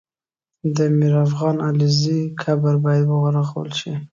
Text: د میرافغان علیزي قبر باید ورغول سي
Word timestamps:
د 0.75 0.77
میرافغان 0.99 1.57
علیزي 1.67 2.19
قبر 2.43 2.73
باید 2.85 3.05
ورغول 3.09 3.69
سي 3.79 3.91